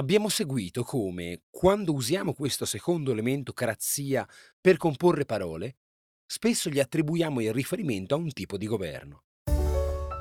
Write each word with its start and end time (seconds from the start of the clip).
Abbiamo 0.00 0.30
seguito 0.30 0.82
come, 0.82 1.42
quando 1.50 1.92
usiamo 1.92 2.32
questo 2.32 2.64
secondo 2.64 3.12
elemento 3.12 3.52
crazia 3.52 4.26
per 4.58 4.78
comporre 4.78 5.26
parole, 5.26 5.76
spesso 6.24 6.70
gli 6.70 6.80
attribuiamo 6.80 7.42
il 7.42 7.52
riferimento 7.52 8.14
a 8.14 8.16
un 8.16 8.32
tipo 8.32 8.56
di 8.56 8.66
governo. 8.66 9.24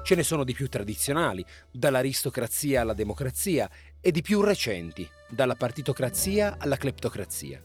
Ce 0.03 0.16
ne 0.16 0.23
sono 0.23 0.44
di 0.44 0.52
più 0.53 0.67
tradizionali, 0.67 1.45
dall'aristocrazia 1.72 2.81
alla 2.81 2.94
democrazia, 2.94 3.72
e 4.02 4.12
di 4.12 4.22
più 4.22 4.41
recenti, 4.41 5.08
dalla 5.30 5.55
partitocrazia 5.55 6.58
alla 6.59 6.75
cleptocrazia. 6.75 7.64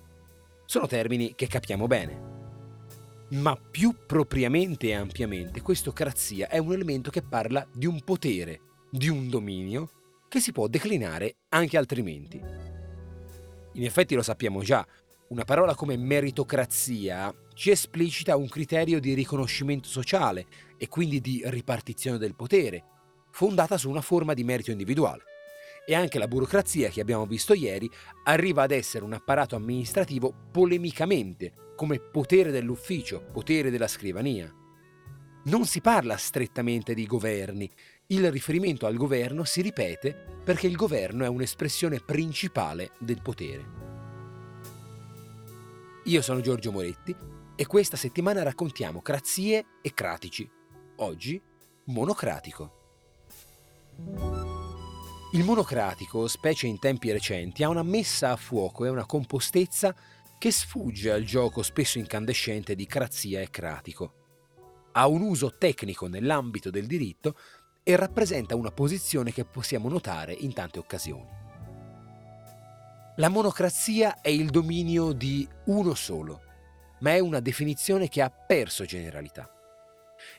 Sono 0.67 0.87
termini 0.87 1.35
che 1.35 1.49
capiamo 1.49 1.89
bene. 1.89 2.21
Ma 3.31 3.57
più 3.57 3.93
propriamente 4.07 4.87
e 4.87 4.95
ampiamente, 4.95 5.63
questo 5.63 5.91
crazia 5.91 6.47
è 6.47 6.59
un 6.59 6.75
elemento 6.75 7.11
che 7.11 7.23
parla 7.23 7.67
di 7.75 7.87
un 7.87 8.05
potere, 8.05 8.61
di 8.89 9.09
un 9.09 9.29
dominio 9.29 9.91
che 10.35 10.41
si 10.41 10.51
può 10.51 10.67
declinare 10.67 11.37
anche 11.51 11.79
altrimenti. 11.79 12.43
In 13.75 13.85
effetti 13.85 14.17
lo 14.17 14.23
sappiamo 14.23 14.63
già, 14.65 14.85
una 15.29 15.45
parola 15.45 15.77
come 15.77 15.97
meritocrazia 15.97 17.33
ci 17.55 17.71
esplicita 17.71 18.35
un 18.35 18.49
criterio 18.49 18.99
di 18.99 19.15
riconoscimento 19.15 19.87
sociale 19.87 20.47
e 20.77 20.89
quindi 20.89 21.21
di 21.21 21.41
ripartizione 21.45 22.19
del 22.19 22.35
potere, 22.35 22.83
fondata 23.31 23.79
su 23.79 23.89
una 23.89 24.01
forma 24.01 24.35
di 24.35 24.43
merito 24.43 24.73
individuale. 24.73 25.23
E 25.87 25.95
anche 25.95 26.19
la 26.19 26.27
burocrazia 26.27 26.89
che 26.89 27.01
abbiamo 27.01 27.27
visto 27.27 27.55
ieri 27.55 27.89
arriva 28.25 28.65
ad 28.65 28.73
essere 28.73 29.05
un 29.05 29.13
apparato 29.13 29.55
amministrativo 29.55 30.35
polemicamente, 30.51 31.53
come 31.77 32.01
potere 32.01 32.51
dell'ufficio, 32.51 33.25
potere 33.33 33.71
della 33.71 33.87
scrivania. 33.87 34.53
Non 35.45 35.65
si 35.65 35.81
parla 35.81 36.17
strettamente 36.17 36.93
di 36.93 37.07
governi, 37.07 37.71
il 38.09 38.31
riferimento 38.31 38.87
al 38.87 38.97
governo 38.97 39.45
si 39.45 39.63
ripete 39.63 40.15
perché 40.45 40.67
il 40.67 40.77
governo 40.77 41.25
è 41.25 41.29
un'espressione 41.29 42.01
principale 42.01 42.91
del 42.99 43.23
potere. 43.23 43.83
Io 46.05 46.21
sono 46.21 46.41
Giorgio 46.41 46.71
Moretti 46.71 47.17
e 47.57 47.67
questa 47.67 47.97
settimana 47.97 48.43
raccontiamo 48.43 49.01
crazie 49.01 49.65
e 49.81 49.95
cratici. 49.95 50.49
Oggi 50.97 51.41
monocratico. 51.85 52.83
Il 55.33 55.45
monocratico, 55.45 56.29
specie 56.29 56.67
in 56.67 56.79
tempi 56.79 57.11
recenti, 57.11 57.63
ha 57.63 57.69
una 57.69 57.83
messa 57.83 58.33
a 58.33 58.37
fuoco 58.37 58.85
e 58.85 58.91
una 58.91 59.07
compostezza 59.07 59.97
che 60.39 60.51
sfugge 60.51 61.11
al 61.11 61.25
gioco 61.25 61.63
spesso 61.63 61.99
incandescente 61.99 62.75
di 62.75 62.87
crazia 62.87 63.41
e 63.41 63.49
cratico. 63.49 64.13
Ha 64.93 65.07
un 65.09 65.23
uso 65.23 65.57
tecnico 65.57 66.07
nell'ambito 66.07 66.71
del 66.71 66.87
diritto 66.87 67.37
e 67.85 67.97
rappresenta 67.97 68.57
una 68.57 68.71
posizione 68.71 69.31
che 69.31 69.45
possiamo 69.45 69.89
notare 69.89 70.33
in 70.33 70.53
tante 70.55 70.79
occasioni. 70.79 71.29
La 73.17 73.29
monocrazia 73.29 74.21
è 74.21 74.31
il 74.31 74.51
dominio 74.51 75.13
di 75.13 75.47
uno 75.67 75.95
solo, 75.95 76.41
ma 77.01 77.13
è 77.13 77.21
una 77.21 77.41
definizione 77.41 78.09
che 78.09 78.23
ha 78.23 78.31
perso 78.31 78.85
generalità. 78.85 79.49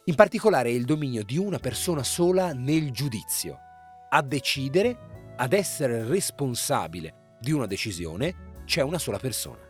In 0.05 0.15
particolare 0.15 0.69
è 0.69 0.73
il 0.73 0.83
dominio 0.83 1.23
di 1.23 1.37
una 1.37 1.59
persona 1.59 2.03
sola 2.03 2.51
nel 2.53 2.91
giudizio, 2.91 3.59
a 4.09 4.21
decidere, 4.23 5.33
ad 5.37 5.53
essere 5.53 6.03
responsabile 6.03 7.37
di 7.39 7.51
una 7.51 7.67
decisione, 7.67 8.63
c'è 8.65 8.81
una 8.81 8.97
sola 8.97 9.19
persona. 9.19 9.61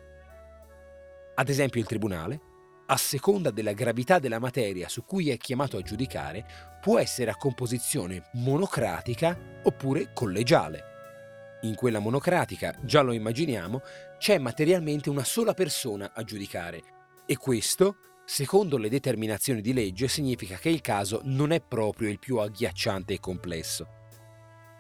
Ad 1.36 1.50
esempio 1.50 1.82
il 1.82 1.88
tribunale, 1.88 2.40
a 2.88 2.98
seconda 2.98 3.52
della 3.52 3.74
gravità 3.74 4.20
della 4.20 4.40
materia 4.40 4.88
su 4.90 5.04
cui 5.06 5.30
è 5.30 5.38
chiamato 5.38 5.78
a 5.78 5.82
giudicare, 5.82 6.46
può 6.82 7.00
essere 7.00 7.32
a 7.32 7.36
composizione 7.36 8.30
monocratica 8.34 9.60
oppure 9.64 10.12
collegiale. 10.14 10.94
In 11.62 11.74
quella 11.74 12.00
monocratica, 12.00 12.78
già 12.84 13.02
lo 13.02 13.12
immaginiamo, 13.12 13.82
c'è 14.20 14.38
materialmente 14.38 15.10
una 15.10 15.24
sola 15.24 15.54
persona 15.54 16.12
a 16.14 16.24
giudicare 16.24 16.84
e 17.26 17.38
questo, 17.38 17.98
secondo 18.24 18.78
le 18.78 18.90
determinazioni 18.90 19.62
di 19.62 19.74
legge, 19.74 20.08
significa 20.08 20.58
che 20.58 20.70
il 20.70 20.82
caso 20.82 21.22
non 21.24 21.52
è 21.52 21.62
proprio 21.62 22.10
il 22.10 22.20
più 22.20 22.38
agghiacciante 22.38 23.14
e 23.14 23.20
complesso. 23.20 23.88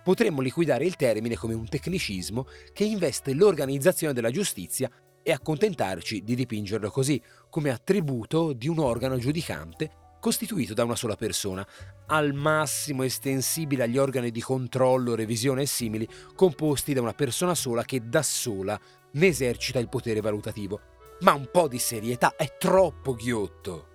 Potremmo 0.03 0.41
liquidare 0.41 0.85
il 0.85 0.95
termine 0.95 1.35
come 1.35 1.55
un 1.55 1.67
tecnicismo 1.67 2.45
che 2.71 2.83
investe 2.83 3.33
l'organizzazione 3.33 4.13
della 4.13 4.29
giustizia 4.29 4.87
e 5.27 5.31
accontentarci 5.31 6.23
di 6.23 6.35
dipingerlo 6.35 6.91
così, 6.91 7.19
come 7.49 7.71
attributo 7.71 8.53
di 8.53 8.67
un 8.67 8.77
organo 8.77 9.17
giudicante 9.17 10.03
costituito 10.19 10.73
da 10.73 10.83
una 10.83 10.95
sola 10.95 11.15
persona, 11.15 11.63
al 12.07 12.33
massimo 12.33 13.03
estensibile 13.03 13.83
agli 13.83 13.97
organi 13.97 14.31
di 14.31 14.41
controllo, 14.41 15.13
revisione 15.13 15.63
e 15.63 15.67
simili, 15.67 16.07
composti 16.35 16.93
da 16.93 17.01
una 17.01 17.13
persona 17.13 17.53
sola 17.53 17.83
che 17.83 18.07
da 18.07 18.23
sola 18.23 18.79
ne 19.13 19.27
esercita 19.27 19.77
il 19.77 19.89
potere 19.89 20.21
valutativo. 20.21 20.79
Ma 21.21 21.33
un 21.33 21.49
po' 21.51 21.67
di 21.67 21.77
serietà 21.77 22.35
è 22.35 22.57
troppo 22.57 23.13
ghiotto. 23.13 23.89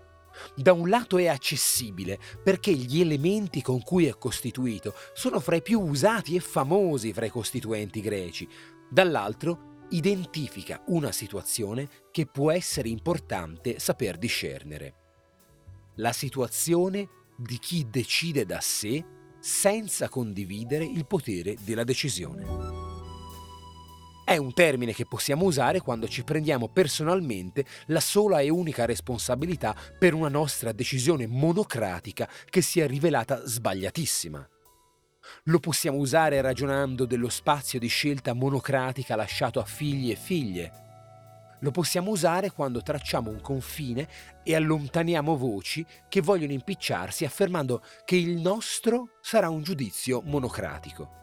Da 0.54 0.72
un 0.72 0.88
lato 0.88 1.18
è 1.18 1.26
accessibile 1.26 2.18
perché 2.42 2.72
gli 2.72 3.00
elementi 3.00 3.60
con 3.60 3.82
cui 3.82 4.06
è 4.06 4.16
costituito 4.16 4.94
sono 5.12 5.40
fra 5.40 5.56
i 5.56 5.62
più 5.62 5.80
usati 5.80 6.36
e 6.36 6.40
famosi 6.40 7.12
fra 7.12 7.26
i 7.26 7.30
costituenti 7.30 8.00
greci, 8.00 8.48
dall'altro 8.88 9.69
identifica 9.90 10.82
una 10.86 11.12
situazione 11.12 11.88
che 12.10 12.26
può 12.26 12.50
essere 12.50 12.88
importante 12.88 13.78
saper 13.78 14.18
discernere. 14.18 14.94
La 15.96 16.12
situazione 16.12 17.08
di 17.36 17.58
chi 17.58 17.88
decide 17.88 18.44
da 18.44 18.60
sé 18.60 19.04
senza 19.40 20.08
condividere 20.08 20.84
il 20.84 21.06
potere 21.06 21.56
della 21.64 21.84
decisione. 21.84 22.78
È 24.24 24.36
un 24.36 24.52
termine 24.52 24.92
che 24.92 25.06
possiamo 25.06 25.44
usare 25.44 25.80
quando 25.80 26.06
ci 26.06 26.22
prendiamo 26.22 26.68
personalmente 26.68 27.64
la 27.86 27.98
sola 27.98 28.40
e 28.40 28.48
unica 28.48 28.84
responsabilità 28.84 29.74
per 29.98 30.14
una 30.14 30.28
nostra 30.28 30.70
decisione 30.70 31.26
monocratica 31.26 32.30
che 32.48 32.60
si 32.60 32.78
è 32.78 32.86
rivelata 32.86 33.44
sbagliatissima. 33.44 34.48
Lo 35.44 35.58
possiamo 35.58 35.98
usare 35.98 36.40
ragionando 36.40 37.06
dello 37.06 37.28
spazio 37.28 37.78
di 37.78 37.88
scelta 37.88 38.32
monocratica 38.32 39.16
lasciato 39.16 39.60
a 39.60 39.64
figli 39.64 40.10
e 40.10 40.16
figlie. 40.16 40.72
Lo 41.60 41.70
possiamo 41.70 42.10
usare 42.10 42.50
quando 42.50 42.82
tracciamo 42.82 43.30
un 43.30 43.40
confine 43.40 44.08
e 44.42 44.54
allontaniamo 44.54 45.36
voci 45.36 45.84
che 46.08 46.22
vogliono 46.22 46.52
impicciarsi 46.52 47.24
affermando 47.24 47.82
che 48.04 48.16
il 48.16 48.40
nostro 48.40 49.18
sarà 49.20 49.50
un 49.50 49.62
giudizio 49.62 50.22
monocratico. 50.24 51.18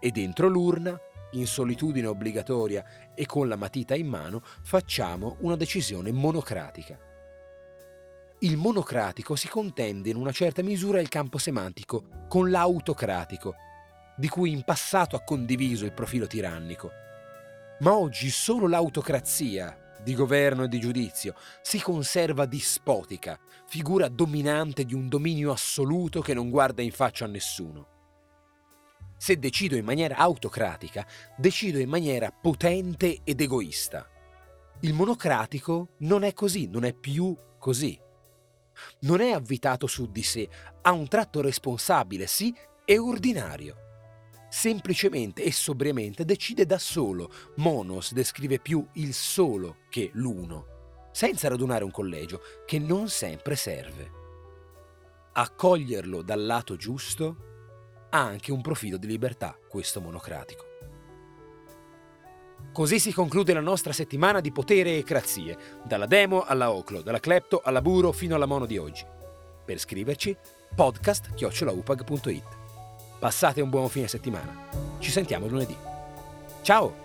E 0.00 0.10
dentro 0.10 0.48
l'urna, 0.48 0.98
in 1.32 1.46
solitudine 1.46 2.06
obbligatoria 2.06 3.12
e 3.14 3.26
con 3.26 3.48
la 3.48 3.56
matita 3.56 3.94
in 3.94 4.08
mano, 4.08 4.42
facciamo 4.62 5.36
una 5.40 5.56
decisione 5.56 6.10
monocratica. 6.10 7.13
Il 8.44 8.58
monocratico 8.58 9.36
si 9.36 9.48
contende 9.48 10.10
in 10.10 10.16
una 10.16 10.30
certa 10.30 10.62
misura 10.62 11.00
il 11.00 11.08
campo 11.08 11.38
semantico 11.38 12.26
con 12.28 12.50
l'autocratico, 12.50 13.54
di 14.18 14.28
cui 14.28 14.50
in 14.50 14.64
passato 14.64 15.16
ha 15.16 15.22
condiviso 15.22 15.86
il 15.86 15.94
profilo 15.94 16.26
tirannico. 16.26 16.90
Ma 17.78 17.96
oggi 17.96 18.28
solo 18.28 18.68
l'autocrazia, 18.68 19.96
di 20.02 20.14
governo 20.14 20.64
e 20.64 20.68
di 20.68 20.78
giudizio, 20.78 21.34
si 21.62 21.80
conserva 21.80 22.44
dispotica, 22.44 23.40
figura 23.66 24.08
dominante 24.08 24.84
di 24.84 24.92
un 24.92 25.08
dominio 25.08 25.50
assoluto 25.50 26.20
che 26.20 26.34
non 26.34 26.50
guarda 26.50 26.82
in 26.82 26.92
faccia 26.92 27.24
a 27.24 27.28
nessuno. 27.28 27.88
Se 29.16 29.38
decido 29.38 29.74
in 29.74 29.86
maniera 29.86 30.16
autocratica, 30.16 31.06
decido 31.34 31.78
in 31.78 31.88
maniera 31.88 32.30
potente 32.30 33.20
ed 33.24 33.40
egoista. 33.40 34.06
Il 34.80 34.92
monocratico 34.92 35.94
non 36.00 36.24
è 36.24 36.34
così, 36.34 36.68
non 36.68 36.84
è 36.84 36.92
più 36.92 37.34
così. 37.58 38.03
Non 39.00 39.20
è 39.20 39.32
avvitato 39.32 39.86
su 39.86 40.10
di 40.10 40.22
sé, 40.22 40.48
ha 40.82 40.92
un 40.92 41.08
tratto 41.08 41.40
responsabile, 41.40 42.26
sì, 42.26 42.54
e 42.84 42.98
ordinario. 42.98 43.76
Semplicemente 44.48 45.42
e 45.42 45.52
sobriamente 45.52 46.24
decide 46.24 46.64
da 46.66 46.78
solo. 46.78 47.30
Monos 47.56 48.12
descrive 48.12 48.60
più 48.60 48.86
il 48.94 49.12
solo 49.12 49.78
che 49.88 50.10
l'uno, 50.14 51.08
senza 51.12 51.48
radunare 51.48 51.84
un 51.84 51.90
collegio, 51.90 52.40
che 52.64 52.78
non 52.78 53.08
sempre 53.08 53.56
serve. 53.56 54.10
Accoglierlo 55.32 56.22
dal 56.22 56.44
lato 56.44 56.76
giusto 56.76 57.36
ha 58.10 58.20
anche 58.20 58.52
un 58.52 58.60
profilo 58.60 58.96
di 58.96 59.08
libertà, 59.08 59.58
questo 59.68 60.00
monocratico. 60.00 60.73
Così 62.74 62.98
si 62.98 63.12
conclude 63.12 63.52
la 63.52 63.60
nostra 63.60 63.92
settimana 63.92 64.40
di 64.40 64.50
potere 64.50 64.96
e 64.96 65.04
crazie, 65.04 65.56
dalla 65.84 66.06
demo 66.06 66.42
alla 66.42 66.72
oclo, 66.72 67.02
dalla 67.02 67.20
clepto 67.20 67.60
alla 67.62 67.80
buro 67.80 68.10
fino 68.10 68.34
alla 68.34 68.46
mono 68.46 68.66
di 68.66 68.78
oggi. 68.78 69.06
Per 69.64 69.78
scriverci, 69.78 70.36
podcast.upag.it. 70.74 72.42
Passate 73.20 73.60
un 73.60 73.70
buon 73.70 73.88
fine 73.88 74.08
settimana. 74.08 74.66
Ci 74.98 75.12
sentiamo 75.12 75.46
lunedì. 75.46 75.76
Ciao! 76.62 77.03